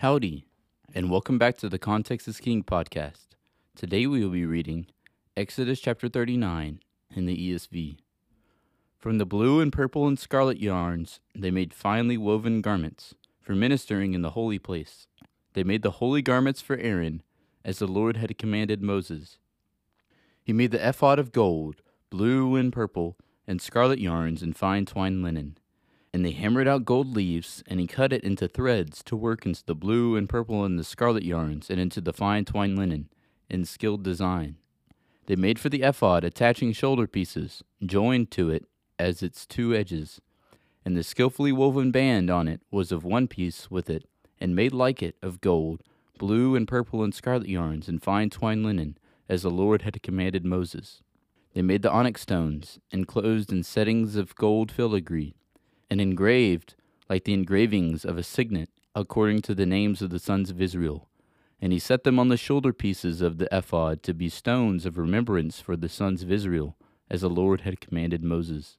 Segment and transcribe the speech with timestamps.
[0.00, 0.46] Howdy,
[0.94, 3.36] and welcome back to the Context is King podcast.
[3.76, 4.86] Today we will be reading
[5.36, 6.80] Exodus chapter 39
[7.14, 7.98] in the ESV.
[8.98, 14.14] From the blue and purple and scarlet yarns, they made finely woven garments for ministering
[14.14, 15.06] in the holy place.
[15.52, 17.22] They made the holy garments for Aaron,
[17.62, 19.36] as the Lord had commanded Moses.
[20.42, 25.22] He made the ephod of gold, blue and purple, and scarlet yarns and fine twined
[25.22, 25.58] linen.
[26.12, 29.64] And they hammered out gold leaves, and he cut it into threads to work into
[29.64, 33.08] the blue and purple and the scarlet yarns, and into the fine twined linen,
[33.48, 34.56] in skilled design.
[35.26, 38.66] They made for the ephod attaching shoulder pieces, joined to it
[38.98, 40.20] as its two edges.
[40.84, 44.04] And the skilfully woven band on it was of one piece with it,
[44.40, 45.82] and made like it of gold,
[46.18, 50.44] blue and purple and scarlet yarns, and fine twined linen, as the Lord had commanded
[50.44, 51.02] Moses.
[51.54, 55.34] They made the onyx stones, enclosed in settings of gold filigree
[55.90, 56.74] and engraved
[57.08, 61.08] like the engravings of a signet according to the names of the sons of Israel.
[61.60, 64.96] And he set them on the shoulder pieces of the ephod to be stones of
[64.96, 66.76] remembrance for the sons of Israel,
[67.10, 68.78] as the Lord had commanded Moses.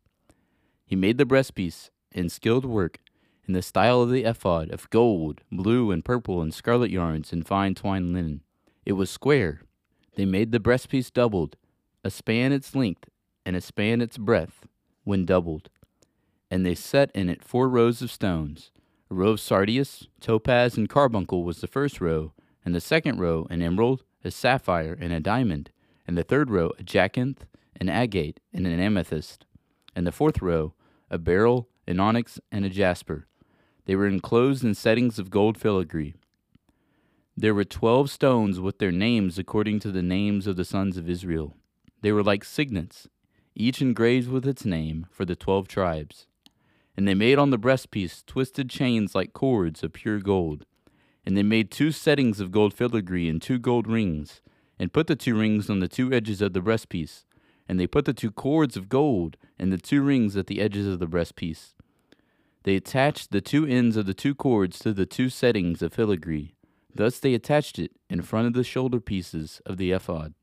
[0.85, 2.99] He made the breastpiece in skilled work
[3.47, 7.45] in the style of the ephod of gold, blue, and purple, and scarlet yarns, and
[7.45, 8.41] fine twined linen.
[8.85, 9.61] It was square.
[10.15, 11.57] They made the breastpiece doubled,
[12.03, 13.09] a span its length,
[13.45, 14.67] and a span its breadth,
[15.03, 15.69] when doubled
[16.51, 18.71] and they set in it four rows of stones.
[19.09, 23.47] A row of sardius, topaz, and carbuncle was the first row, and the second row
[23.49, 25.71] an emerald, a sapphire, and a diamond,
[26.05, 27.45] and the third row a jacinth,
[27.79, 29.45] an agate, and an amethyst,
[29.95, 30.73] and the fourth row
[31.09, 33.27] a beryl, an onyx, and a jasper.
[33.85, 36.13] They were enclosed in settings of gold filigree.
[37.35, 41.09] There were twelve stones with their names according to the names of the sons of
[41.09, 41.55] Israel.
[42.01, 43.07] They were like signets,
[43.55, 46.27] each engraved with its name for the twelve tribes.
[46.97, 50.65] And they made on the breastpiece twisted chains like cords of pure gold.
[51.25, 54.41] And they made two settings of gold filigree and two gold rings,
[54.77, 57.25] and put the two rings on the two edges of the breastpiece.
[57.69, 60.87] And they put the two cords of gold and the two rings at the edges
[60.87, 61.73] of the breastpiece.
[62.63, 66.55] They attached the two ends of the two cords to the two settings of filigree.
[66.93, 70.33] Thus they attached it in front of the shoulder pieces of the ephod.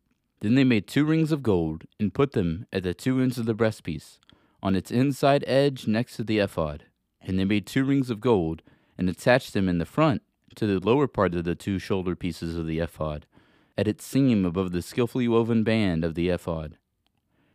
[0.41, 3.47] Then they made two rings of gold and put them at the two ends of
[3.47, 4.19] the breastpiece
[4.63, 6.85] on its inside edge next to the ephod.
[7.21, 8.63] And they made two rings of gold
[8.97, 10.23] and attached them in the front
[10.57, 13.27] to the lower part of the two shoulder pieces of the ephod,
[13.77, 16.77] at its seam above the skillfully woven band of the ephod.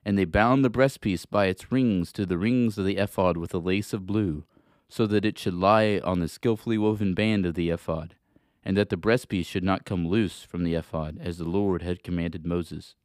[0.06, 3.54] And they bound the breastpiece by its rings to the rings of the ephod with
[3.54, 4.46] a lace of blue,
[4.88, 8.16] so that it should lie on the skillfully woven band of the ephod,
[8.64, 12.04] and that the breastpiece should not come loose from the ephod, as the Lord had
[12.04, 12.96] commanded Moses.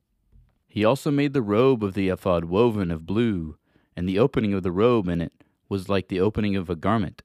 [0.68, 3.56] He also made the robe of the ephod woven of blue,
[3.98, 5.32] and the opening of the robe in it
[5.68, 7.20] was like the opening of a garment,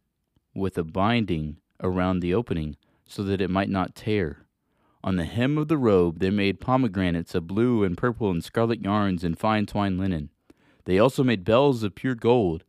[0.56, 2.75] with a binding around the opening,
[3.06, 4.47] so that it might not tear.
[5.03, 8.81] On the hem of the robe they made pomegranates of blue and purple and scarlet
[8.81, 10.31] yarns and fine twined linen.
[10.85, 12.63] They also made bells of pure gold,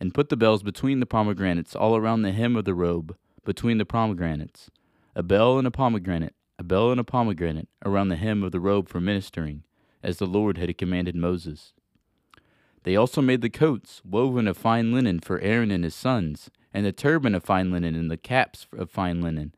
[0.00, 3.14] and put the bells between the pomegranates all around the hem of the robe,
[3.44, 4.70] between the pomegranates.
[5.14, 8.60] A bell and a pomegranate, a bell and a pomegranate, around the hem of the
[8.60, 9.62] robe for ministering,
[10.02, 11.74] as the Lord had commanded Moses.
[12.84, 16.84] They also made the coats, woven of fine linen, for Aaron and his sons, and
[16.84, 19.54] the turban of fine linen, and the caps of fine linen,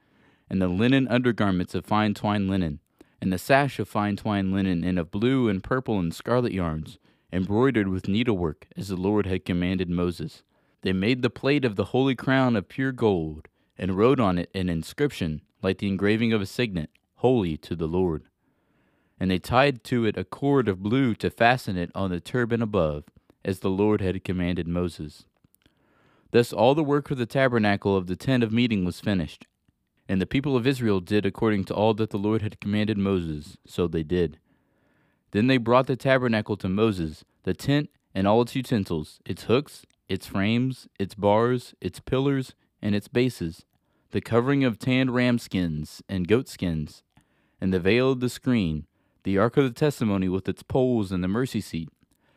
[0.51, 2.81] and the linen undergarments of fine twined linen,
[3.21, 6.99] and the sash of fine twined linen, and of blue and purple and scarlet yarns,
[7.33, 10.43] embroidered with needlework, as the Lord had commanded Moses.
[10.83, 13.49] They made the plate of the holy crown of pure gold,
[13.79, 17.89] and wrote on it an inscription, like the engraving of a signet, Holy to the
[17.89, 18.25] Lord.
[19.25, 22.61] And they tied to it a cord of blue to fasten it on the turban
[22.61, 23.05] above,
[23.43, 25.25] as the Lord had commanded Moses.
[26.31, 29.47] Thus all the work of the tabernacle of the tent of meeting was finished.
[30.11, 33.57] And the people of Israel did according to all that the Lord had commanded Moses,
[33.67, 34.41] so they did.
[35.31, 39.87] Then they brought the tabernacle to Moses, the tent and all its utensils, its hooks,
[40.07, 43.65] its frames, its bars, its pillars, and its bases,
[44.11, 47.03] the covering of tanned ram skins and goat skins,
[47.59, 48.87] and the veil of the screen,
[49.25, 51.89] the ark of the testimony with its poles and the mercy seat,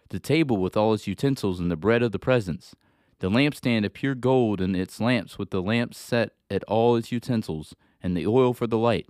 [0.09, 2.73] the table with all its utensils and the bread of the presence,
[3.19, 7.11] the lampstand of pure gold and its lamps with the lamps set at all its
[7.11, 9.07] utensils, and the oil for the light,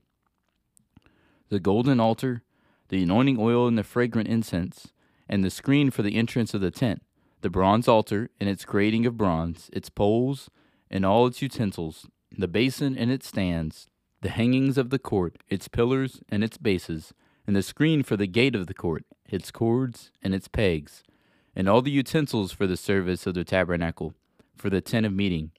[1.50, 2.44] the golden altar,
[2.90, 4.92] the anointing oil and the fragrant incense,
[5.30, 7.02] and the screen for the entrance of the tent,
[7.42, 10.50] the bronze altar and its grating of bronze, its poles
[10.90, 13.88] and all its utensils, the basin and its stands,
[14.22, 17.14] the hangings of the court, its pillars and its bases,
[17.48, 21.04] and the screen for the gate of the court, its cords and its pegs,
[21.56, 24.14] and all the utensils for the service of the tabernacle,
[24.56, 25.52] for the tent of meeting,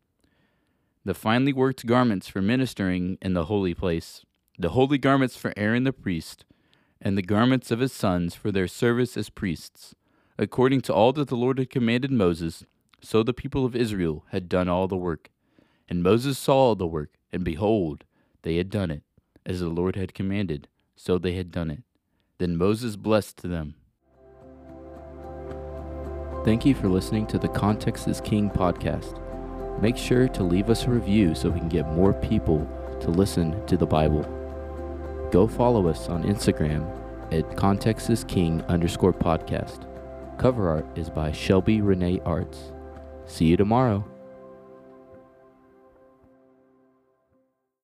[1.05, 4.25] the finely worked garments for ministering in the holy place,
[4.58, 6.44] the holy garments for Aaron the priest,
[7.00, 9.94] and the garments of his sons for their service as priests,
[10.37, 12.64] according to all that the Lord had commanded Moses.
[13.00, 15.31] So the people of Israel had done all the work.
[15.88, 18.05] And Moses saw the work, and behold,
[18.43, 19.02] they had done it,
[19.46, 20.69] as the Lord had commanded,
[20.99, 21.83] so they had done it.
[22.39, 23.75] Then Moses blessed them.
[26.45, 29.21] Thank you for listening to the Context is King podcast.
[29.81, 32.69] Make sure to leave us a review so we can get more people
[33.00, 34.23] to listen to the Bible.
[35.31, 36.87] Go follow us on Instagram
[37.33, 39.87] at Context is King underscore podcast.
[40.39, 42.73] Cover art is by Shelby Renee Arts.
[43.27, 44.05] See you tomorrow.